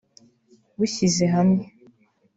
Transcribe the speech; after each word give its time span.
bushyize 0.77 1.23
hamwe 1.35 1.63